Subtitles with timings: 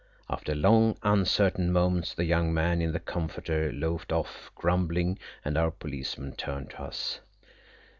[0.31, 5.69] After long uncertain moments the young man in the comforter loafed off grumbling, and our
[5.69, 7.19] policeman turned to us.